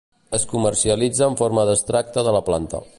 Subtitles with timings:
[0.37, 2.87] Es comercialitza en forma d'extracte de la planta.